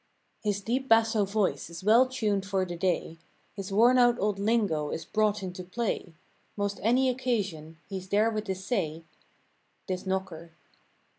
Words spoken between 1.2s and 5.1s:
voice is well tuned for the day; His wornout old lingo is